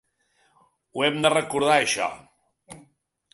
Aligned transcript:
Ho 0.95 1.03
hem 1.07 1.19
de 1.25 1.31
recordar 1.33 1.75
això. 1.83 2.09